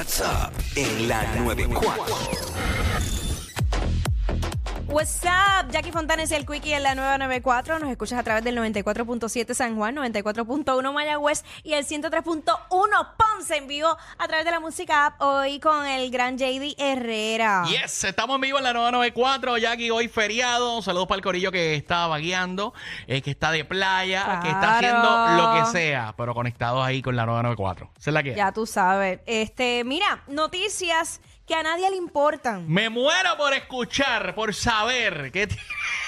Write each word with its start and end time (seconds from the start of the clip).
What's 0.00 0.22
up 0.22 0.50
en 0.76 1.08
la 1.08 1.22
94. 1.34 2.49
What's 4.90 5.20
up? 5.24 5.70
Jackie 5.70 5.92
Fontanes 5.92 6.32
y 6.32 6.34
el 6.34 6.44
Quickie 6.44 6.74
en 6.74 6.82
la 6.82 6.96
nueva 6.96 7.16
94. 7.16 7.78
Nos 7.78 7.90
escuchas 7.90 8.18
a 8.18 8.24
través 8.24 8.42
del 8.42 8.58
94.7 8.58 9.54
San 9.54 9.76
Juan, 9.76 9.94
94.1 9.94 10.92
Mayagüez 10.92 11.44
y 11.62 11.74
el 11.74 11.86
103.1 11.86 13.08
Ponce 13.16 13.56
en 13.56 13.68
vivo 13.68 13.96
a 14.18 14.26
través 14.26 14.44
de 14.44 14.50
la 14.50 14.58
música 14.58 15.06
app. 15.06 15.22
Hoy 15.22 15.60
con 15.60 15.86
el 15.86 16.10
gran 16.10 16.36
JD 16.36 16.74
Herrera. 16.76 17.66
Yes, 17.68 18.02
estamos 18.02 18.34
en 18.34 18.40
vivo 18.40 18.58
en 18.58 18.64
la 18.64 18.72
994, 18.72 19.58
Jackie, 19.58 19.90
hoy 19.90 20.08
feriado. 20.08 20.82
Saludos 20.82 21.06
para 21.06 21.18
el 21.18 21.22
corillo 21.22 21.52
que 21.52 21.76
está 21.76 22.08
vagueando, 22.08 22.74
eh, 23.06 23.22
que 23.22 23.30
está 23.30 23.52
de 23.52 23.64
playa, 23.64 24.40
que 24.42 24.48
está 24.48 24.78
haciendo 24.78 25.36
lo 25.36 25.54
que 25.54 25.70
sea, 25.70 26.14
pero 26.16 26.34
conectados 26.34 26.84
ahí 26.84 27.00
con 27.00 27.14
la 27.14 27.26
994. 27.26 27.92
Esa 27.96 28.10
es 28.10 28.14
la 28.14 28.22
que. 28.24 28.34
Ya 28.34 28.50
tú 28.50 28.66
sabes. 28.66 29.20
Este, 29.26 29.84
mira, 29.84 30.24
noticias 30.26 31.20
que 31.50 31.56
a 31.56 31.64
nadie 31.64 31.90
le 31.90 31.96
importan. 31.96 32.64
Me 32.68 32.88
muero 32.88 33.36
por 33.36 33.52
escuchar, 33.52 34.36
por 34.36 34.54
saber 34.54 35.32
qué... 35.32 35.48
t- 35.48 35.56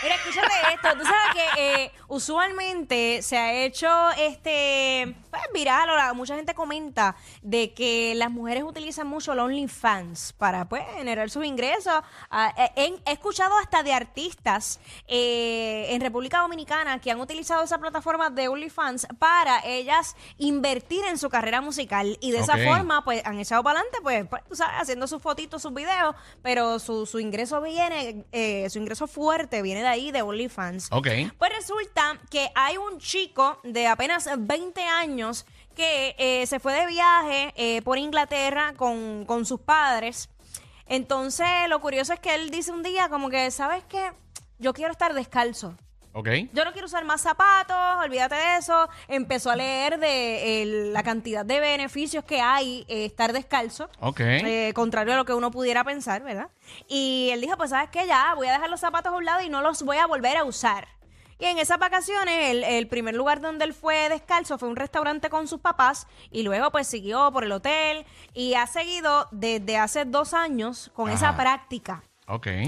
Mira, 0.04 0.14
escúchate 0.14 0.52
esto. 0.72 0.88
Tú 0.96 1.04
sabes 1.04 1.34
que 1.34 1.81
eh, 1.81 1.81
usualmente 2.12 3.22
se 3.22 3.38
ha 3.38 3.52
hecho 3.64 3.88
este 4.18 5.14
pues, 5.30 5.42
viral 5.54 5.88
o 5.90 5.96
la- 5.96 6.12
mucha 6.12 6.34
gente 6.36 6.54
comenta 6.54 7.16
de 7.42 7.72
que 7.72 8.14
las 8.16 8.30
mujeres 8.30 8.64
utilizan 8.64 9.06
mucho 9.06 9.32
el 9.32 9.38
OnlyFans 9.38 10.32
para 10.34 10.68
pues 10.68 10.82
generar 10.96 11.30
sus 11.30 11.44
ingresos. 11.44 11.94
Ah, 12.30 12.52
eh, 12.56 12.70
he, 12.76 13.10
he 13.10 13.12
escuchado 13.14 13.56
hasta 13.58 13.82
de 13.82 13.92
artistas 13.92 14.80
eh, 15.08 15.86
en 15.90 16.00
República 16.00 16.40
Dominicana 16.40 17.00
que 17.00 17.10
han 17.10 17.20
utilizado 17.20 17.62
esa 17.64 17.78
plataforma 17.78 18.30
de 18.30 18.48
OnlyFans 18.48 19.06
para 19.18 19.60
ellas 19.64 20.16
invertir 20.38 21.04
en 21.06 21.18
su 21.18 21.30
carrera 21.30 21.60
musical 21.60 22.18
y 22.20 22.30
de 22.32 22.38
esa 22.38 22.54
Ok. 22.54 22.64
forma 22.64 23.04
pues 23.04 23.22
han 23.24 23.38
echado 23.38 23.62
para 23.62 23.78
adelante 23.80 23.98
pues, 24.02 24.26
pues, 24.28 24.42
tú 24.48 24.56
sabes 24.56 24.80
haciendo 24.80 25.06
sus 25.06 25.22
fotitos, 25.22 25.62
sus 25.62 25.72
videos, 25.72 26.14
pero 26.42 26.78
su, 26.78 27.06
su 27.06 27.18
ingreso 27.20 27.60
viene, 27.60 28.24
eh, 28.32 28.68
su 28.70 28.78
ingreso 28.78 29.06
fuerte 29.06 29.62
viene 29.62 29.80
de 29.82 29.88
ahí, 29.88 30.10
de 30.10 30.22
OnlyFans. 30.22 30.88
Ok. 30.90 31.08
Pues 31.38 31.52
resulta 31.54 32.01
que 32.30 32.50
hay 32.54 32.76
un 32.76 32.98
chico 32.98 33.60
de 33.64 33.86
apenas 33.86 34.28
20 34.36 34.82
años 34.82 35.46
que 35.74 36.14
eh, 36.18 36.46
se 36.46 36.60
fue 36.60 36.74
de 36.74 36.86
viaje 36.86 37.52
eh, 37.56 37.82
por 37.82 37.98
Inglaterra 37.98 38.74
con, 38.76 39.24
con 39.24 39.46
sus 39.46 39.60
padres. 39.60 40.28
Entonces, 40.86 41.46
lo 41.68 41.80
curioso 41.80 42.12
es 42.12 42.20
que 42.20 42.34
él 42.34 42.50
dice 42.50 42.72
un 42.72 42.82
día 42.82 43.08
como 43.08 43.30
que, 43.30 43.50
¿sabes 43.50 43.82
qué? 43.88 44.12
Yo 44.58 44.72
quiero 44.74 44.92
estar 44.92 45.14
descalzo. 45.14 45.74
Ok. 46.14 46.28
Yo 46.52 46.64
no 46.64 46.72
quiero 46.72 46.86
usar 46.86 47.04
más 47.04 47.22
zapatos, 47.22 47.76
olvídate 48.04 48.34
de 48.34 48.56
eso. 48.58 48.88
Empezó 49.08 49.50
a 49.50 49.56
leer 49.56 49.98
de 49.98 50.62
eh, 50.62 50.66
la 50.92 51.02
cantidad 51.02 51.44
de 51.44 51.58
beneficios 51.58 52.24
que 52.24 52.40
hay 52.40 52.84
eh, 52.88 53.06
estar 53.06 53.32
descalzo. 53.32 53.88
Ok. 54.00 54.20
Eh, 54.20 54.72
contrario 54.74 55.14
a 55.14 55.16
lo 55.16 55.24
que 55.24 55.32
uno 55.32 55.50
pudiera 55.50 55.84
pensar, 55.84 56.22
¿verdad? 56.22 56.48
Y 56.86 57.30
él 57.32 57.40
dijo, 57.40 57.56
pues 57.56 57.70
sabes 57.70 57.88
qué, 57.90 58.06
ya 58.06 58.34
voy 58.34 58.46
a 58.48 58.52
dejar 58.52 58.68
los 58.68 58.80
zapatos 58.80 59.12
a 59.12 59.16
un 59.16 59.24
lado 59.24 59.40
y 59.42 59.48
no 59.48 59.62
los 59.62 59.82
voy 59.82 59.96
a 59.96 60.06
volver 60.06 60.36
a 60.36 60.44
usar. 60.44 60.86
Y 61.42 61.46
en 61.46 61.58
esas 61.58 61.80
vacaciones, 61.80 62.52
el, 62.52 62.62
el 62.62 62.86
primer 62.86 63.16
lugar 63.16 63.40
donde 63.40 63.64
él 63.64 63.74
fue 63.74 64.08
descalzo 64.08 64.58
fue 64.58 64.68
un 64.68 64.76
restaurante 64.76 65.28
con 65.28 65.48
sus 65.48 65.58
papás 65.58 66.06
y 66.30 66.44
luego 66.44 66.70
pues 66.70 66.86
siguió 66.86 67.32
por 67.32 67.42
el 67.42 67.50
hotel 67.50 68.06
y 68.32 68.54
ha 68.54 68.68
seguido 68.68 69.26
desde 69.32 69.76
hace 69.76 70.04
dos 70.04 70.34
años 70.34 70.92
con 70.94 71.10
esa 71.10 71.36
práctica. 71.36 72.04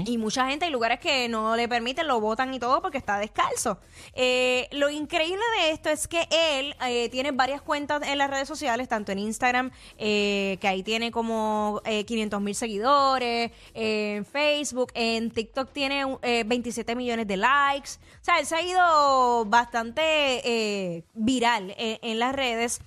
Y 0.05 0.17
mucha 0.17 0.47
gente, 0.49 0.65
hay 0.65 0.71
lugares 0.71 0.99
que 0.99 1.29
no 1.29 1.55
le 1.55 1.69
permiten, 1.69 2.07
lo 2.07 2.19
botan 2.19 2.53
y 2.53 2.59
todo 2.59 2.81
porque 2.81 2.97
está 2.97 3.17
descalzo. 3.17 3.79
Eh, 4.13 4.67
lo 4.73 4.89
increíble 4.89 5.43
de 5.59 5.71
esto 5.71 5.89
es 5.89 6.09
que 6.09 6.27
él 6.29 6.75
eh, 6.85 7.07
tiene 7.09 7.31
varias 7.31 7.61
cuentas 7.61 8.03
en 8.05 8.17
las 8.17 8.29
redes 8.29 8.49
sociales, 8.49 8.89
tanto 8.89 9.13
en 9.13 9.19
Instagram, 9.19 9.71
eh, 9.97 10.57
que 10.59 10.67
ahí 10.67 10.83
tiene 10.83 11.09
como 11.09 11.81
eh, 11.85 12.03
500 12.03 12.41
mil 12.41 12.53
seguidores, 12.53 13.51
en 13.73 14.25
Facebook, 14.25 14.91
en 14.93 15.31
TikTok 15.31 15.71
tiene 15.71 16.17
eh, 16.21 16.43
27 16.45 16.93
millones 16.95 17.25
de 17.25 17.37
likes. 17.37 17.91
O 18.21 18.25
sea, 18.25 18.39
él 18.39 18.45
se 18.45 18.55
ha 18.55 18.61
ido 18.61 19.45
bastante 19.45 21.03
viral 21.13 21.73
en, 21.77 22.19
las 22.19 22.35
redes. 22.35 22.81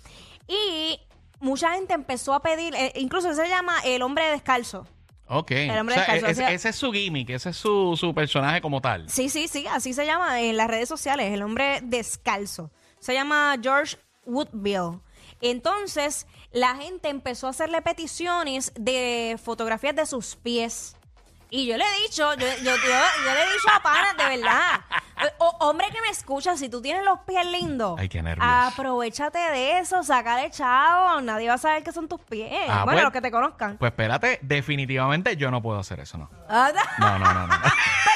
Y 0.46 1.00
mucha 1.40 1.72
gente 1.72 1.94
empezó 1.94 2.34
a 2.34 2.40
pedir, 2.40 2.74
incluso 2.94 3.32
se 3.34 3.48
llama 3.48 3.74
el 3.84 4.02
hombre 4.02 4.30
descalzo. 4.30 4.86
Ok. 5.28 5.50
El 5.50 5.78
hombre 5.78 5.94
O 5.94 6.04
sea, 6.04 6.14
descalzo, 6.14 6.42
e- 6.42 6.54
ese 6.54 6.68
es 6.70 6.76
su 6.76 6.92
gimmick, 6.92 7.30
ese 7.30 7.50
es 7.50 7.56
su, 7.56 7.96
su 7.98 8.14
personaje 8.14 8.60
como 8.60 8.80
tal. 8.80 9.08
Sí, 9.10 9.28
sí, 9.28 9.48
sí, 9.48 9.66
así 9.66 9.92
se 9.92 10.06
llama 10.06 10.40
en 10.40 10.56
las 10.56 10.68
redes 10.68 10.88
sociales, 10.88 11.32
el 11.32 11.42
hombre 11.42 11.80
descalzo. 11.82 12.70
Se 12.98 13.14
llama 13.14 13.56
George 13.62 13.96
Woodville. 14.24 15.00
Entonces, 15.40 16.26
la 16.52 16.74
gente 16.76 17.08
empezó 17.08 17.46
a 17.46 17.50
hacerle 17.50 17.80
peticiones 17.82 18.72
de 18.78 19.38
fotografías 19.42 19.94
de 19.94 20.06
sus 20.06 20.36
pies. 20.36 20.96
Y 21.50 21.66
yo 21.66 21.76
le 21.78 21.84
he 21.84 22.02
dicho, 22.02 22.34
yo, 22.34 22.46
yo, 22.46 22.76
yo- 22.76 22.76
yo 22.76 23.34
le 23.34 23.42
he 23.42 23.52
dicho 23.52 23.68
a 23.74 23.80
panas, 23.82 24.16
de 24.16 24.36
verdad. 24.36 24.80
O- 25.38 25.56
hombre 25.60 25.88
que 25.90 26.00
me 26.00 26.10
escucha, 26.10 26.56
si 26.56 26.68
tú 26.68 26.80
tienes 26.82 27.04
los 27.04 27.20
pies 27.20 27.44
lindos, 27.46 27.98
Ay, 27.98 28.08
qué 28.08 28.22
nervios. 28.22 28.46
aprovechate 28.48 29.38
de 29.38 29.78
eso, 29.78 30.02
sácale 30.04 30.50
chavo. 30.50 31.20
Nadie 31.22 31.48
va 31.48 31.54
a 31.54 31.58
saber 31.58 31.82
que 31.82 31.90
son 31.92 32.06
tus 32.06 32.20
pies. 32.20 32.52
Ah, 32.68 32.84
bueno, 32.84 32.98
pues- 32.98 33.02
los 33.04 33.12
que 33.12 33.20
te 33.22 33.30
conozcan. 33.30 33.76
Pues 33.78 33.90
espérate, 33.90 34.38
definitivamente 34.42 35.36
yo 35.36 35.50
no 35.50 35.60
puedo 35.62 35.80
hacer 35.80 36.00
eso, 36.00 36.18
¿no? 36.18 36.30
Ah, 36.48 36.70
No, 36.98 37.18
no, 37.18 37.32
no, 37.34 37.46
no. 37.46 37.54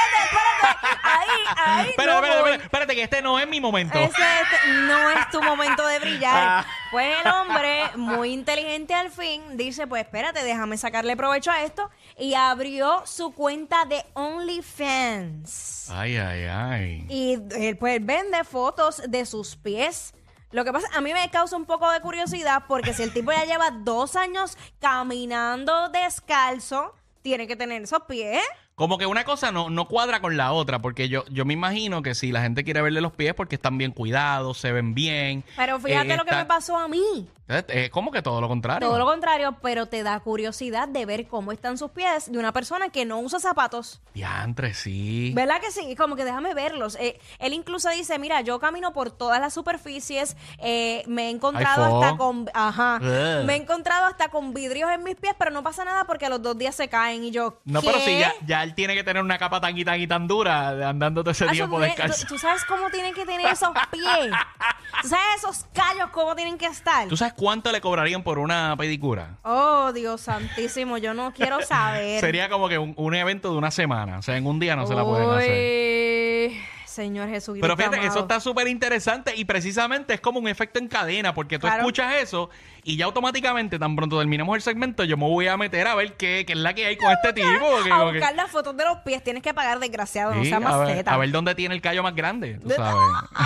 espérate, 1.63 1.91
espérate. 1.91 1.91
Espérate, 1.91 2.07
no 2.07 2.17
espérate, 2.17 2.41
voy. 2.43 2.51
espérate, 2.51 2.65
espérate, 2.65 2.95
que 2.95 3.03
este 3.03 3.23
no 3.23 3.39
es 3.39 3.49
mi 3.49 3.61
momento. 3.61 3.99
Ese 3.99 4.09
este 4.11 4.73
no 4.87 5.11
es 5.11 5.31
tu 5.31 5.43
momento 5.43 5.87
de 5.87 5.99
brillar. 5.99 6.33
Ah. 6.63 6.67
Pues 6.91 7.15
el 7.25 7.31
hombre, 7.31 7.91
muy 7.97 8.33
inteligente 8.33 8.93
al 8.95 9.11
fin, 9.11 9.57
dice, 9.57 9.87
pues 9.87 10.03
espérate, 10.03 10.43
déjame 10.45 10.77
sacarle 10.77 11.17
provecho 11.17 11.51
a 11.51 11.63
esto. 11.63 11.89
Y 12.19 12.35
abrió 12.35 13.03
su 13.07 13.33
cuenta 13.33 13.85
de 13.85 14.05
OnlyFans. 14.15 15.89
Ay, 15.91 16.17
ay, 16.17 16.45
ay. 16.51 17.07
Y 17.09 17.39
él 17.57 17.77
pues 17.79 18.05
vende 18.05 18.45
fotos 18.45 19.03
de 19.09 19.25
sus 19.25 19.57
pies. 19.57 20.15
Lo 20.51 20.65
que 20.65 20.73
pasa, 20.73 20.87
a 20.95 21.01
mí 21.01 21.13
me 21.15 21.31
causa 21.31 21.57
un 21.57 21.65
poco 21.65 21.91
de 21.91 22.01
curiosidad 22.01 22.65
porque 22.69 22.93
si 22.93 23.03
el 23.03 23.13
tipo 23.13 23.33
ya 23.33 23.45
lleva 23.45 23.71
dos 23.71 24.17
años 24.17 24.59
caminando 24.81 25.89
descalzo, 25.89 26.95
tiene 27.23 27.47
que 27.47 27.57
tener 27.57 27.83
esos 27.83 28.03
pies. 28.03 28.43
Como 28.83 28.99
que 28.99 29.07
una 29.07 29.23
cosa 29.25 29.53
no, 29.53 29.71
no 29.71 29.87
cuadra 29.87 30.21
con 30.21 30.37
la 30.37 30.53
otra, 30.53 30.81
porque 30.81 31.09
yo, 31.09 31.25
yo 31.31 31.45
me 31.45 31.53
imagino 31.55 32.03
que 32.03 32.17
si 32.17 32.33
la 32.33 32.43
gente 32.43 32.65
quiere 32.65 32.83
verle 32.83 33.01
los 33.01 33.13
pies 33.13 33.33
porque 33.35 33.55
están 33.55 33.79
bien 33.79 33.93
cuidados, 33.93 34.59
se 34.59 34.73
ven 34.73 34.93
bien. 34.93 35.45
Pero 35.57 35.79
fíjate 35.79 36.13
eh, 36.15 36.17
lo 36.17 36.25
que 36.25 36.31
está- 36.31 36.43
me 36.43 36.47
pasó 36.47 36.77
a 36.77 36.89
mí. 36.89 37.29
Es 37.69 37.91
como 37.91 38.11
que 38.11 38.23
todo 38.23 38.41
lo 38.41 38.49
contrario. 38.49 38.89
Todo 38.89 38.99
lo 38.99 39.05
contrario, 39.05 39.57
pero 39.61 39.85
te 39.87 40.03
da 40.03 40.19
curiosidad 40.21 40.89
de 40.89 41.05
ver 41.05 41.27
cómo 41.27 41.53
están 41.53 41.77
sus 41.77 41.91
pies 41.91 42.33
de 42.33 42.39
una 42.39 42.51
persona 42.53 42.89
que 42.89 43.05
no 43.05 43.21
usa 43.21 43.41
zapatos. 43.41 44.01
Diantre, 44.15 44.73
sí. 44.73 45.33
¿Verdad 45.35 45.61
que 45.61 45.71
sí? 45.71 45.95
Como 45.95 46.17
que 46.17 46.25
déjame 46.25 46.55
verlos. 46.55 46.97
Eh, 46.99 47.21
él 47.41 47.53
incluso 47.53 47.91
dice, 47.91 48.19
mira, 48.19 48.41
yo 48.41 48.59
camino 48.59 48.95
por 48.95 49.11
todas 49.11 49.39
las 49.39 49.53
superficies, 49.53 50.35
eh, 50.59 51.03
me 51.07 51.27
he 51.27 51.31
encontrado 51.31 51.85
Ay, 51.85 51.91
fo. 51.91 52.03
hasta 52.05 52.17
con, 52.17 52.51
ajá, 52.55 52.99
Ugh. 53.03 53.45
me 53.45 53.55
he 53.55 53.57
encontrado 53.57 54.07
hasta 54.07 54.29
con 54.29 54.55
vidrios 54.55 54.91
en 54.91 55.03
mis 55.03 55.17
pies, 55.17 55.35
pero 55.39 55.51
no 55.51 55.63
pasa 55.63 55.85
nada 55.85 56.05
porque 56.05 56.27
a 56.27 56.31
los 56.31 56.41
dos 56.41 56.57
días 56.57 56.75
se 56.75 56.89
caen 56.89 57.23
y 57.25 57.33
yo, 57.33 57.59
No, 57.67 57.83
¿qué? 57.83 57.89
pero 57.89 58.01
sí, 58.01 58.19
ya, 58.19 58.33
ya 58.47 58.63
él 58.73 58.75
tiene 58.75 58.95
que 58.95 59.05
tener 59.05 59.23
una 59.23 59.39
capa 59.39 59.61
tan 59.61 59.77
y 59.77 59.85
tan 59.85 60.01
y 60.01 60.07
tan 60.07 60.27
dura 60.27 60.75
de 60.75 60.85
andando 60.85 61.23
todo 61.23 61.31
ese 61.31 61.47
tiempo 61.49 61.79
descalzo. 61.79 62.23
¿tú, 62.23 62.35
tú 62.35 62.39
sabes 62.39 62.65
cómo 62.65 62.91
tienen 62.91 63.15
que 63.15 63.27
tener 63.27 63.53
esos 63.53 63.71
pies? 63.91 64.33
¿Tú 65.03 65.09
sabes 65.09 65.27
esos 65.39 65.67
callos 65.73 66.11
cómo 66.11 66.35
tienen 66.35 66.59
que 66.59 66.67
estar? 66.67 67.09
¿Tú 67.09 67.17
sabes 67.17 67.35
cuánto 67.35 67.71
le 67.73 67.81
cobrarían 67.81 68.23
por 68.23 68.39
una 68.39 68.75
pedicura? 68.77 69.37
Oh, 69.43 69.93
Dios 69.93 70.21
santísimo, 70.23 70.99
yo 70.99 71.15
no 71.15 71.33
quiero 71.33 71.61
saber. 71.63 72.21
Sería 72.21 72.49
como 72.49 72.69
que 72.69 72.79
un, 72.79 72.95
un 72.97 73.15
evento 73.15 73.51
de 73.53 73.59
una 73.59 73.71
semana. 73.71 74.19
O 74.19 74.23
sea, 74.23 74.37
en 74.37 74.47
un 74.47 74.59
día 74.59 74.77
no 74.77 74.87
se 74.87 74.95
la 74.95 75.05
pueden 75.05 75.29
hacer. 75.31 75.51
Uy, 75.51 76.22
Señor 76.93 77.29
Jesucristo. 77.29 77.67
Pero 77.67 77.77
fíjate, 77.77 78.07
eso 78.07 78.21
está 78.21 78.39
súper 78.39 78.69
interesante 78.69 79.35
y 79.35 79.45
precisamente 79.45 80.15
es 80.15 80.21
como 80.21 80.39
un 80.39 80.47
efecto 80.49 80.79
en 80.79 80.89
cadena, 80.89 81.35
porque 81.35 81.59
tú 81.59 81.67
Claro. 81.67 81.81
escuchas 81.83 82.15
eso 82.23 82.51
y 82.85 82.97
ya 82.97 83.07
automáticamente, 83.07 83.79
tan 83.79 83.97
pronto 83.97 84.19
terminemos 84.19 84.55
el 84.55 84.63
segmento, 84.63 85.05
yo 85.05 85.17
me 85.17 85.27
voy 85.27 85.49
a 85.49 85.57
meter 85.57 85.87
a 85.89 85.95
ver 85.95 86.17
qué, 86.17 86.45
qué 86.47 86.53
es 86.53 86.59
la 86.59 86.75
que 86.75 86.87
hay 86.87 86.97
con 86.97 87.11
este 87.11 87.33
tipo. 87.35 87.49
porque 87.71 87.91
A 87.93 88.03
buscar 88.05 88.35
las 88.37 88.51
fotos 88.51 88.77
de 88.77 88.85
los 88.85 88.99
pies 88.99 89.25
tienes 89.25 89.43
que 89.43 89.53
pagar, 89.55 89.79
desgraciado, 89.81 90.35
no 90.35 90.43
Sí, 90.43 90.51
seas 90.51 90.63
a, 90.65 90.79
ver, 90.85 91.09
a 91.09 91.17
ver 91.17 91.31
dónde 91.33 91.55
tiene 91.55 91.75
el 91.75 91.81
callo 91.81 92.03
más 92.03 92.15
grande, 92.15 92.59
tú 92.63 92.71
sabes. 92.71 92.95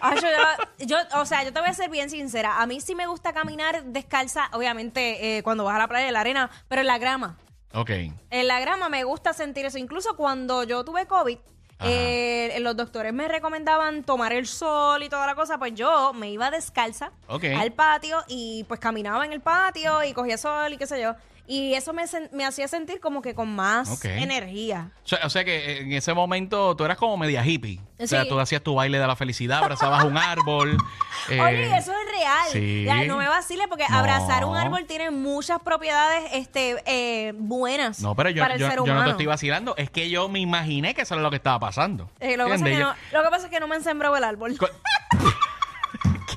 Ay, 0.00 0.18
yo, 0.20 0.86
yo- 0.86 1.20
o 1.20 1.24
sea, 1.24 1.42
yo 1.44 1.52
te 1.52 1.60
voy 1.60 1.68
a 1.68 1.74
ser 1.74 1.90
bien 1.90 2.10
sincera. 2.10 2.60
A 2.60 2.66
mí 2.66 2.80
sí 2.80 2.94
me 2.94 3.06
gusta 3.06 3.32
caminar 3.32 3.82
descalza, 3.84 4.48
obviamente, 4.52 5.38
eh, 5.38 5.42
cuando 5.42 5.64
vas 5.64 5.76
a 5.76 5.78
la 5.78 5.88
playa 5.88 6.06
de 6.06 6.12
la 6.12 6.20
arena, 6.20 6.50
pero 6.68 6.82
en 6.82 6.86
la 6.86 6.98
grama. 6.98 7.38
Ok. 7.72 7.90
En 8.30 8.46
la 8.46 8.60
grama 8.60 8.88
me 8.88 9.04
gusta 9.04 9.32
sentir 9.32 9.66
eso. 9.66 9.78
Incluso 9.78 10.16
cuando 10.16 10.64
yo 10.64 10.84
tuve 10.84 11.06
COVID. 11.06 11.38
Eh, 11.80 12.56
los 12.60 12.76
doctores 12.76 13.12
me 13.12 13.28
recomendaban 13.28 14.02
tomar 14.04 14.32
el 14.32 14.46
sol 14.46 15.02
y 15.02 15.08
toda 15.08 15.26
la 15.26 15.34
cosa. 15.34 15.58
Pues 15.58 15.74
yo 15.74 16.12
me 16.12 16.30
iba 16.30 16.50
descalza 16.50 17.12
Ok. 17.28 17.44
al 17.56 17.72
patio 17.72 18.24
y 18.28 18.64
pues 18.64 18.80
caminaba 18.80 19.24
en 19.24 19.32
el 19.32 19.40
patio 19.40 20.02
y 20.04 20.12
cogía 20.12 20.36
sol 20.38 20.72
y 20.72 20.76
qué 20.76 20.86
sé 20.86 21.00
yo. 21.00 21.14
Y 21.50 21.72
eso 21.72 21.94
me, 21.94 22.02
sen- 22.04 22.28
me 22.30 22.44
hacía 22.44 22.68
sentir 22.68 23.00
como 23.00 23.22
que 23.22 23.34
con 23.34 23.48
más 23.56 23.88
Ok. 23.90 24.04
energía. 24.04 24.90
O 25.02 25.08
sea, 25.08 25.18
o 25.24 25.30
sea 25.30 25.44
que 25.46 25.78
en 25.78 25.92
ese 25.92 26.12
momento 26.12 26.76
tú 26.76 26.84
eras 26.84 26.98
como 26.98 27.16
media 27.16 27.42
hippie. 27.44 27.80
O 27.98 28.06
sea, 28.06 28.22
Sí. 28.24 28.28
tú 28.28 28.38
hacías 28.38 28.62
tu 28.62 28.74
baile 28.74 28.98
de 28.98 29.06
la 29.06 29.16
felicidad, 29.16 29.58
abrazabas 29.64 30.04
un 30.04 30.18
árbol. 30.18 30.76
eh, 31.30 31.40
Oye, 31.40 31.76
eso 31.76 31.90
es 31.92 32.18
real. 32.18 32.48
sí. 32.52 32.84
Ya, 32.84 33.02
no 33.06 33.16
me 33.16 33.26
vaciles 33.28 33.66
porque 33.66 33.84
No. 33.88 33.96
abrazar 33.98 34.44
un 34.44 34.56
árbol 34.58 34.84
tiene 34.86 35.10
muchas 35.10 35.58
propiedades 35.62 36.24
este, 36.34 36.76
eh, 36.84 37.32
buenas 37.34 38.00
No, 38.00 38.14
pero 38.14 38.28
yo, 38.28 38.42
para 38.42 38.54
el 38.54 38.60
yo- 38.60 38.68
ser 38.68 38.76
yo 38.76 38.82
humano. 38.84 38.98
no 39.00 39.04
te 39.06 39.10
estoy 39.12 39.26
vacilando. 39.26 39.74
Es 39.78 39.88
que 39.90 40.10
yo 40.10 40.28
me 40.28 40.40
imaginé 40.40 40.92
que 40.94 41.00
eso 41.02 41.14
era 41.14 41.22
lo 41.22 41.30
que 41.30 41.36
estaba 41.36 41.58
pasando. 41.58 42.10
Eh, 42.20 42.36
lo, 42.36 42.44
que 42.44 42.52
pasa 42.52 42.68
es 42.68 42.76
que 42.76 42.82
no, 42.84 42.94
lo 43.12 43.22
que 43.24 43.30
pasa 43.30 43.44
es 43.46 43.50
que 43.50 43.58
no 43.60 43.66
me 43.68 43.76
han 43.76 43.82
sembrado 43.82 44.14
el 44.18 44.24
árbol. 44.24 44.58
Yo- 44.60 44.68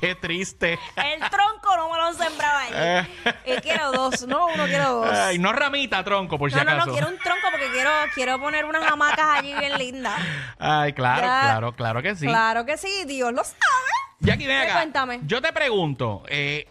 Qué 0.02 0.16
triste. 0.16 0.80
El 0.96 1.20
tronco 1.30 1.76
no 1.76 1.88
me 1.88 1.96
lo 1.96 2.06
han 2.06 2.16
sembrado 2.16 2.58
allí. 2.58 3.06
Eh, 3.44 3.60
quiero 3.62 3.92
dos, 3.92 4.26
no 4.26 4.48
uno, 4.48 4.64
quiero 4.64 4.94
dos. 4.94 5.08
Ay, 5.16 5.38
no 5.38 5.52
ramita, 5.52 6.02
tronco, 6.02 6.38
por 6.40 6.50
si 6.50 6.56
no, 6.56 6.64
no, 6.64 6.70
acaso. 6.72 6.86
no, 6.88 6.92
quiero 6.92 7.08
un 7.08 7.18
tronco 7.18 7.46
porque 7.52 7.70
quiero, 7.70 7.90
quiero 8.12 8.40
poner 8.40 8.64
unas 8.64 8.82
hamacas 8.90 9.24
allí 9.38 9.54
bien 9.54 9.78
lindas. 9.78 10.20
Ay, 10.58 10.92
claro, 10.92 11.20
Ya. 11.22 11.40
claro, 11.42 11.72
claro 11.76 12.02
que 12.02 12.16
sí. 12.16 12.26
Claro 12.26 12.66
que 12.66 12.76
sí, 12.78 13.04
Dios 13.06 13.32
lo 13.32 13.44
sabe. 13.44 13.60
Jackie, 14.18 14.48
ven 14.48 14.56
Eh, 14.56 14.62
acá. 14.64 14.72
cuéntame. 14.74 15.20
Yo 15.22 15.40
te 15.40 15.52
pregunto, 15.52 16.24
eh, 16.26 16.66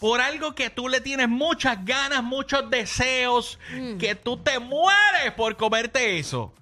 por 0.00 0.20
algo 0.20 0.54
que 0.54 0.70
tú 0.70 0.88
le 0.88 1.00
tienes 1.00 1.28
muchas 1.28 1.84
ganas, 1.84 2.22
muchos 2.22 2.68
deseos, 2.70 3.58
Mm. 3.72 3.98
que 3.98 4.14
tú 4.14 4.36
te 4.36 4.58
mueres 4.58 5.32
por 5.36 5.56
comerte 5.56 6.18
eso, 6.18 6.52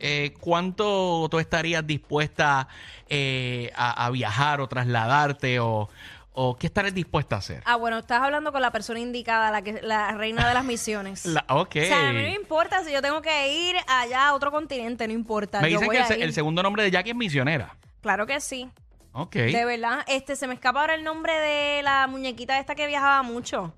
eh, 0.00 0.34
¿cuánto 0.40 1.26
tú 1.30 1.38
estarías 1.38 1.86
dispuesta 1.86 2.68
eh, 3.08 3.70
a, 3.74 4.06
a 4.06 4.10
viajar 4.10 4.60
o 4.60 4.68
trasladarte 4.68 5.60
o, 5.60 5.88
o 6.32 6.56
qué 6.56 6.66
estarías 6.66 6.94
dispuesta 6.94 7.36
a 7.36 7.38
hacer? 7.40 7.62
Ah, 7.66 7.76
bueno, 7.76 7.98
estás 7.98 8.22
hablando 8.22 8.52
con 8.52 8.62
la 8.62 8.70
persona 8.70 8.98
indicada, 9.00 9.50
la 9.50 9.62
que 9.62 9.80
la 9.82 10.12
reina 10.12 10.46
de 10.48 10.54
las 10.54 10.64
misiones. 10.64 11.26
La- 11.26 11.44
ok. 11.48 11.76
O 11.76 11.80
sea, 11.84 12.08
a 12.08 12.12
mí 12.12 12.18
no 12.22 12.28
me 12.28 12.34
importa 12.34 12.82
si 12.84 12.92
yo 12.92 13.02
tengo 13.02 13.20
que 13.22 13.52
ir 13.70 13.76
allá 13.88 14.28
a 14.28 14.34
otro 14.34 14.50
continente, 14.50 15.06
no 15.06 15.12
importa. 15.12 15.60
Me 15.60 15.70
yo 15.70 15.78
dicen 15.78 15.86
voy 15.86 15.96
que 15.96 16.00
el, 16.00 16.04
a 16.04 16.08
se- 16.08 16.18
ir. 16.18 16.22
el 16.24 16.32
segundo 16.32 16.62
nombre 16.62 16.82
de 16.82 16.90
Jackie 16.90 17.10
es 17.10 17.16
misionera. 17.16 17.76
Claro 18.00 18.26
que 18.26 18.40
sí. 18.40 18.68
Ok. 19.14 19.34
De 19.36 19.64
verdad, 19.64 20.00
este 20.08 20.36
se 20.36 20.46
me 20.46 20.54
escapa 20.54 20.80
ahora 20.80 20.94
el 20.94 21.04
nombre 21.04 21.32
de 21.32 21.82
la 21.82 22.06
muñequita 22.06 22.58
esta 22.58 22.74
que 22.74 22.86
viajaba 22.86 23.22
mucho. 23.22 23.72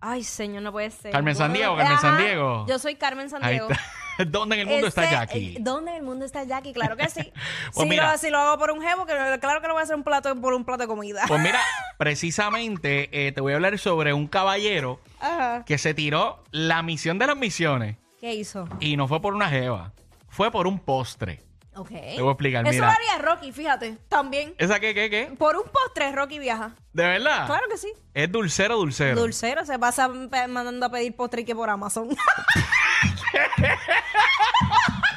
Ay, 0.00 0.24
señor, 0.24 0.62
no 0.62 0.72
puede 0.72 0.90
ser. 0.90 1.12
Carmen 1.12 1.34
Bueno, 1.34 1.46
Sandiego, 1.46 1.76
Carmen 1.76 1.92
ajá, 1.92 2.00
Sandiego. 2.00 2.66
Yo 2.66 2.78
soy 2.78 2.94
Carmen 2.96 3.24
Ahí 3.26 3.30
Sandiego. 3.30 3.68
está. 3.70 3.84
¿Dónde 4.26 4.54
en 4.56 4.60
el 4.62 4.66
mundo 4.66 4.86
está 4.86 5.04
Ese- 5.04 5.12
Jackie? 5.12 5.56
eh, 5.56 5.58
¿Dónde 5.60 5.90
en 5.92 5.96
el 5.98 6.02
mundo 6.02 6.24
está 6.24 6.44
Jackie? 6.44 6.72
Claro 6.72 6.96
que 6.96 7.08
sí. 7.08 7.20
Pues 7.74 7.84
si, 7.84 7.86
mira. 7.86 8.10
lo, 8.12 8.18
si 8.18 8.30
lo 8.30 8.38
hago 8.38 8.58
por 8.58 8.70
un 8.70 8.80
jevo, 8.82 9.04
que 9.06 9.12
claro 9.40 9.60
que 9.60 9.66
lo 9.68 9.74
voy 9.74 9.80
a 9.80 9.84
hacer 9.84 9.96
un 9.96 10.02
plato, 10.02 10.34
por 10.40 10.54
un 10.54 10.64
plato 10.64 10.82
de 10.82 10.88
comida. 10.88 11.22
Pues 11.28 11.40
mira, 11.42 11.60
precisamente 11.98 13.08
eh, 13.26 13.32
te 13.32 13.40
voy 13.40 13.52
a 13.52 13.56
hablar 13.56 13.78
sobre 13.78 14.12
un 14.14 14.26
caballero 14.26 15.00
Ajá. 15.20 15.64
que 15.66 15.76
se 15.78 15.92
tiró 15.94 16.42
la 16.50 16.82
misión 16.82 17.18
de 17.18 17.26
las 17.26 17.36
misiones 17.36 17.96
¿Qué 18.20 18.34
hizo? 18.34 18.68
y 18.80 18.96
no 18.96 19.06
fue 19.08 19.20
por 19.20 19.34
una 19.34 19.48
jeva, 19.50 19.92
fue 20.28 20.50
por 20.50 20.66
un 20.66 20.78
postre. 20.78 21.42
Ok. 21.80 21.88
Te 21.88 22.20
voy 22.20 22.28
a 22.28 22.32
explicar, 22.32 22.64
Eso 22.66 22.74
mira. 22.74 22.86
lo 22.88 22.92
haría 22.92 23.18
Rocky, 23.24 23.52
fíjate, 23.52 23.96
también. 24.08 24.54
¿Esa 24.58 24.78
qué, 24.80 24.92
qué, 24.94 25.08
qué? 25.08 25.32
Por 25.38 25.56
un 25.56 25.62
postre 25.64 26.12
Rocky 26.12 26.38
viaja. 26.38 26.74
¿De 26.92 27.04
verdad? 27.04 27.46
Claro 27.46 27.66
que 27.70 27.78
sí. 27.78 27.90
Es 28.12 28.30
dulcero, 28.30 28.76
dulcero. 28.76 29.18
Dulcero, 29.18 29.64
se 29.64 29.78
pasa 29.78 30.10
pe- 30.30 30.46
mandando 30.48 30.84
a 30.86 30.90
pedir 30.90 31.16
postre 31.16 31.40
y 31.40 31.44
que 31.46 31.54
por 31.54 31.70
Amazon. 31.70 32.10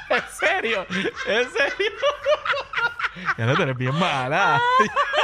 ¿En 0.10 0.22
serio? 0.40 0.86
¿En 0.90 1.50
serio? 1.52 1.92
ya 3.38 3.46
no 3.46 3.62
eres 3.62 3.78
bien 3.78 3.96
mala. 3.96 4.62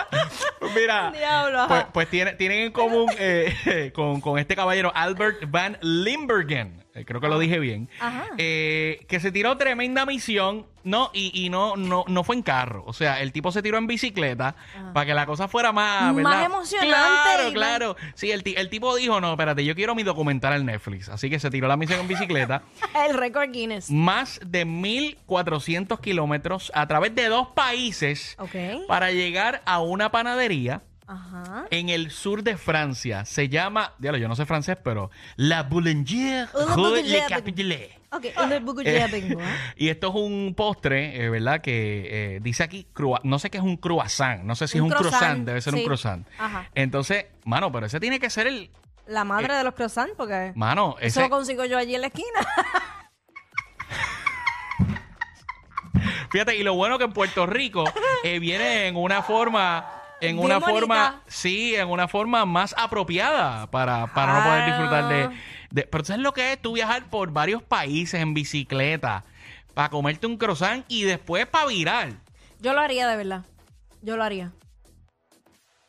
Mira, 0.75 1.11
Diablo, 1.11 1.59
ajá. 1.61 1.67
pues, 1.67 1.85
pues 1.93 2.09
tiene- 2.09 2.33
tienen 2.33 2.59
en 2.59 2.71
común 2.71 3.09
eh, 3.17 3.91
con, 3.95 4.19
con 4.21 4.37
este 4.39 4.55
caballero 4.55 4.91
Albert 4.93 5.43
Van 5.49 5.77
Limbergen, 5.81 6.83
creo 7.05 7.21
que 7.21 7.27
lo 7.27 7.39
dije 7.39 7.59
bien, 7.59 7.89
Ajá. 7.99 8.25
eh, 8.37 9.05
que 9.07 9.19
se 9.19 9.31
tiró 9.31 9.57
tremenda 9.57 10.05
misión, 10.05 10.65
no, 10.83 11.11
y, 11.13 11.31
y 11.45 11.49
no, 11.49 11.75
no, 11.75 12.05
no 12.07 12.23
fue 12.23 12.35
en 12.37 12.41
carro, 12.41 12.83
o 12.87 12.93
sea, 12.93 13.21
el 13.21 13.31
tipo 13.31 13.51
se 13.51 13.61
tiró 13.61 13.77
en 13.77 13.85
bicicleta 13.87 14.55
para 14.93 15.05
que 15.05 15.13
la 15.13 15.25
cosa 15.25 15.47
fuera 15.47 15.71
más, 15.71 16.13
Más 16.15 16.45
emocionante 16.45 16.89
Claro, 16.89 17.53
claro. 17.53 17.95
Sí, 18.15 18.31
el, 18.31 18.43
el 18.45 18.69
tipo 18.69 18.95
dijo, 18.95 19.19
no, 19.21 19.31
espérate, 19.31 19.63
yo 19.65 19.75
quiero 19.75 19.93
mi 19.95 20.03
documental 20.03 20.53
en 20.59 20.65
Netflix, 20.65 21.09
así 21.09 21.29
que 21.29 21.39
se 21.39 21.49
tiró 21.49 21.67
la 21.67 21.77
misión 21.77 21.99
en 21.99 22.07
bicicleta. 22.07 22.63
el 23.07 23.17
récord 23.17 23.51
Guinness. 23.51 23.89
más 23.91 24.39
de 24.45 24.65
1.400 24.65 25.99
kilómetros 25.99 26.71
a 26.73 26.87
través 26.87 27.13
de 27.15 27.27
dos 27.27 27.49
países 27.49 28.37
para 28.87 29.11
llegar 29.11 29.61
a 29.65 29.79
una 29.79 30.11
panadería 30.11 30.81
Ajá. 31.11 31.65
en 31.71 31.89
el 31.89 32.11
sur 32.11 32.43
de 32.43 32.55
Francia. 32.55 33.25
Se 33.25 33.49
llama, 33.49 33.93
diablo, 33.97 34.19
yo 34.19 34.27
no 34.27 34.35
sé 34.35 34.45
francés, 34.45 34.77
pero 34.83 35.09
La 35.37 35.63
Boulangère 35.67 36.47
La 36.53 36.75
Rue 36.75 37.01
Le. 37.03 37.23
Capitale. 37.27 37.89
Ok, 38.11 38.25
Eh, 38.25 38.33
¿ah? 38.37 39.39
y 39.75 39.89
esto 39.89 40.09
es 40.09 40.15
un 40.15 40.53
postre, 40.55 41.23
eh, 41.23 41.29
¿verdad? 41.29 41.61
Que 41.61 42.35
eh, 42.35 42.39
dice 42.41 42.63
aquí, 42.63 42.87
crua- 42.93 43.21
no 43.23 43.39
sé 43.39 43.49
qué 43.49 43.57
es 43.57 43.63
un 43.63 43.77
croissant, 43.77 44.43
no 44.43 44.55
sé 44.55 44.67
si 44.67 44.79
Un 44.79 44.87
es 44.87 44.91
un 44.91 44.97
croissant, 44.97 45.19
croissant, 45.19 45.45
debe 45.45 45.61
ser 45.61 45.73
un 45.75 45.83
croissant. 45.83 46.27
Ajá. 46.37 46.69
Entonces, 46.75 47.25
mano, 47.45 47.71
pero 47.71 47.85
ese 47.87 47.99
tiene 47.99 48.19
que 48.19 48.29
ser 48.29 48.47
el, 48.47 48.69
La 49.07 49.23
madre 49.23 49.55
de 49.55 49.63
los 49.63 49.73
croissants, 49.73 50.13
porque 50.17 50.51
mano, 50.55 50.95
eso 51.01 51.21
lo 51.21 51.29
consigo 51.29 51.65
yo 51.65 51.77
allí 51.77 51.95
en 51.95 52.01
la 52.01 52.07
esquina. 52.07 52.39
Fíjate, 56.31 56.55
y 56.55 56.63
lo 56.63 56.75
bueno 56.75 56.97
que 56.97 57.05
en 57.05 57.13
Puerto 57.13 57.45
Rico 57.47 57.83
eh, 58.23 58.39
viene 58.39 58.87
en 58.87 58.95
una 58.95 59.23
forma, 59.23 59.98
en 60.21 60.35
Bien 60.35 60.45
una 60.45 60.59
bonita. 60.59 60.79
forma, 60.79 61.21
sí, 61.27 61.75
en 61.75 61.87
una 61.89 62.07
forma 62.07 62.45
más 62.45 62.75
apropiada 62.77 63.69
para, 63.71 64.07
para 64.13 64.33
no 64.39 64.43
poder 64.43 64.61
Ah. 64.61 64.65
disfrutar 64.65 65.07
de, 65.07 65.29
de- 65.71 65.87
Pero 65.87 66.05
¿sabes 66.05 66.21
lo 66.21 66.33
que 66.33 66.53
es 66.53 66.61
tú 66.61 66.73
viajar 66.73 67.09
por 67.09 67.31
varios 67.31 67.61
países 67.63 68.19
en 68.21 68.33
bicicleta 68.33 69.23
para 69.73 69.89
comerte 69.89 70.27
un 70.27 70.37
croissant 70.37 70.83
y 70.87 71.03
después 71.03 71.45
para 71.47 71.67
virar? 71.67 72.09
Yo 72.59 72.73
lo 72.73 72.81
haría 72.81 73.07
de 73.07 73.15
verdad. 73.17 73.45
Yo 74.01 74.17
lo 74.17 74.23
haría. 74.23 74.51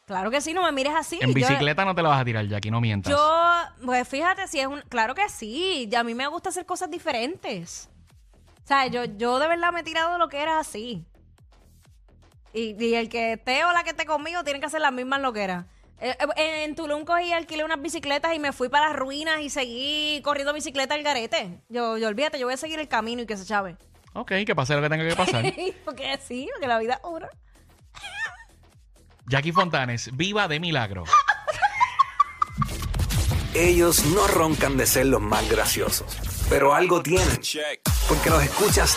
Claro 0.06 0.30
que 0.32 0.40
sí, 0.40 0.52
no 0.52 0.62
me 0.64 0.72
mires 0.72 0.92
así. 0.96 1.18
en 1.20 1.28
Yo- 1.28 1.34
bicicleta 1.34 1.84
no 1.84 1.94
te 1.94 2.02
la 2.02 2.08
vas 2.08 2.20
a 2.20 2.24
tirar, 2.24 2.44
Jackie, 2.46 2.70
no 2.70 2.80
mientas. 2.80 3.12
Yo, 3.12 3.40
pues 3.84 4.08
fíjate, 4.08 4.48
si 4.48 4.58
es 4.58 4.66
un. 4.66 4.80
Claro 4.88 5.14
que 5.14 5.28
sí. 5.28 5.88
y 5.90 5.94
A 5.94 6.02
mí 6.02 6.14
me 6.14 6.26
gusta 6.26 6.48
hacer 6.48 6.66
cosas 6.66 6.90
diferentes. 6.90 7.88
O 8.64 8.66
sea, 8.66 8.86
yo, 8.88 9.04
yo 9.04 9.38
de 9.38 9.48
verdad 9.48 9.72
me 9.72 9.80
he 9.80 9.82
tirado 9.84 10.18
lo 10.18 10.28
que 10.28 10.40
era 10.42 10.58
así. 10.58 11.04
Y, 12.52 12.82
y 12.84 12.94
el 12.94 13.08
que 13.08 13.34
esté 13.34 13.64
o 13.64 13.72
la 13.72 13.84
que 13.84 13.90
esté 13.90 14.04
conmigo 14.06 14.42
tienen 14.44 14.60
que 14.60 14.66
hacer 14.66 14.80
las 14.80 14.92
mismas 14.92 15.20
loqueras. 15.20 15.66
Eh, 16.00 16.16
eh, 16.18 16.26
En, 16.36 16.70
en 16.70 16.74
Tulum 16.74 17.04
cogí, 17.04 17.32
alquilé 17.32 17.62
unas 17.64 17.80
bicicletas 17.80 18.34
y 18.34 18.38
me 18.38 18.52
fui 18.52 18.68
para 18.68 18.88
las 18.88 18.96
ruinas 18.96 19.40
y 19.40 19.50
seguí 19.50 20.20
corriendo 20.22 20.52
bicicleta 20.52 20.94
al 20.94 21.02
garete. 21.02 21.60
Yo, 21.68 21.98
yo 21.98 22.08
olvídate, 22.08 22.38
yo 22.38 22.46
voy 22.46 22.54
a 22.54 22.56
seguir 22.56 22.80
el 22.80 22.88
camino 22.88 23.22
y 23.22 23.26
que 23.26 23.36
se 23.36 23.44
chave. 23.44 23.76
Ok, 24.14 24.32
que 24.44 24.54
pase 24.56 24.74
lo 24.74 24.82
que 24.82 24.88
tenga 24.88 25.08
que 25.08 25.14
pasar. 25.14 25.44
porque 25.84 26.18
sí, 26.26 26.48
porque 26.52 26.66
la 26.66 26.78
vida 26.78 26.94
es 26.94 27.00
una. 27.08 27.28
Jackie 29.26 29.52
Fontanes, 29.52 30.10
viva 30.16 30.48
de 30.48 30.58
milagro. 30.58 31.04
Ellos 33.54 34.04
no 34.06 34.26
roncan 34.26 34.76
de 34.76 34.86
ser 34.86 35.06
los 35.06 35.20
más 35.20 35.48
graciosos, 35.48 36.16
pero 36.48 36.74
algo 36.74 37.02
tienen. 37.02 37.40
Porque 38.08 38.30
los 38.30 38.42
escuchas 38.42 38.96